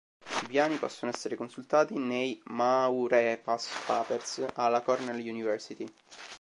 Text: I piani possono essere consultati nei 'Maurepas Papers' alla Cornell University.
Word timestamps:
I 0.25 0.47
piani 0.47 0.77
possono 0.77 1.11
essere 1.11 1.35
consultati 1.35 1.95
nei 1.95 2.41
'Maurepas 2.45 3.83
Papers' 3.85 4.43
alla 4.55 4.81
Cornell 4.81 5.19
University. 5.19 5.85